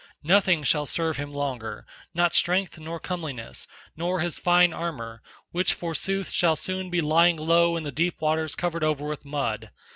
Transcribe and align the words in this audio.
Nothing 0.23 0.63
shall 0.63 0.87
serve 0.87 1.17
him 1.17 1.31
longer, 1.31 1.85
not 2.15 2.33
strength 2.33 2.79
nor 2.79 2.99
comeliness, 2.99 3.67
nor 3.95 4.19
his 4.19 4.39
fine 4.39 4.73
armour, 4.73 5.21
which 5.51 5.75
forsooth 5.75 6.31
shall 6.31 6.55
soon 6.55 6.89
be 6.89 7.01
lying 7.01 7.37
low 7.37 7.77
in 7.77 7.83
the 7.83 7.91
deep 7.91 8.19
waters 8.19 8.55
covered 8.55 8.83
over 8.83 9.05
with 9.05 9.25
mud. 9.25 9.69